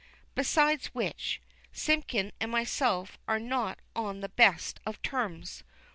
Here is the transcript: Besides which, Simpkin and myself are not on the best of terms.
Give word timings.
Besides 0.33 0.87
which, 0.95 1.39
Simpkin 1.71 2.31
and 2.39 2.51
myself 2.51 3.19
are 3.27 3.37
not 3.37 3.77
on 3.95 4.21
the 4.21 4.29
best 4.29 4.79
of 4.83 4.99
terms. 5.03 5.63